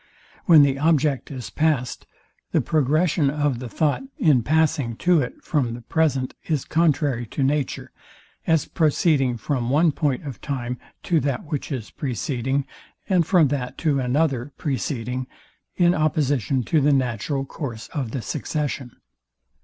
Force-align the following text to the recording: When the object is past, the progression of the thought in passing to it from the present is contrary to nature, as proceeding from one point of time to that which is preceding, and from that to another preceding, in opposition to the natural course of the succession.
When 0.45 0.63
the 0.63 0.79
object 0.79 1.29
is 1.29 1.51
past, 1.51 2.07
the 2.53 2.59
progression 2.59 3.29
of 3.29 3.59
the 3.59 3.69
thought 3.69 4.01
in 4.17 4.41
passing 4.41 4.95
to 4.95 5.21
it 5.21 5.43
from 5.43 5.75
the 5.75 5.83
present 5.83 6.33
is 6.47 6.65
contrary 6.65 7.27
to 7.27 7.43
nature, 7.43 7.91
as 8.47 8.65
proceeding 8.65 9.37
from 9.37 9.69
one 9.69 9.91
point 9.91 10.23
of 10.25 10.41
time 10.41 10.79
to 11.03 11.19
that 11.19 11.43
which 11.43 11.71
is 11.71 11.91
preceding, 11.91 12.65
and 13.07 13.27
from 13.27 13.49
that 13.49 13.77
to 13.85 13.99
another 13.99 14.51
preceding, 14.57 15.27
in 15.75 15.93
opposition 15.93 16.63
to 16.63 16.81
the 16.81 16.91
natural 16.93 17.45
course 17.45 17.87
of 17.89 18.09
the 18.09 18.23
succession. 18.23 18.95